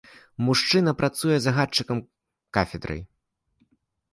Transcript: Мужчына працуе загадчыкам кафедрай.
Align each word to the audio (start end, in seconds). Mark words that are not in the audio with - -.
Мужчына 0.45 0.91
працуе 1.01 1.37
загадчыкам 1.45 1.97
кафедрай. 2.59 3.01